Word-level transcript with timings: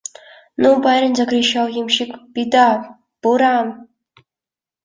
«Ну, 0.61 0.69
барин,– 0.85 1.13
закричал 1.21 1.67
ямщик,– 1.79 2.11
беда: 2.35 2.69
буран!..» 3.21 3.67